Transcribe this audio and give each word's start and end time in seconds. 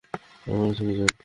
আমার 0.47 0.67
কাছে 0.69 0.83
কী 0.87 0.93
চান? 0.99 1.11